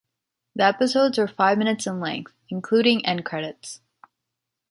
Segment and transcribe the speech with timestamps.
[0.55, 3.81] The episodes were five minutes in length, including end credits.